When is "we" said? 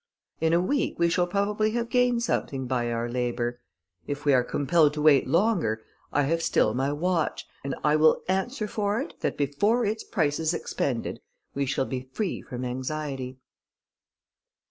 0.97-1.09, 4.25-4.33, 11.53-11.67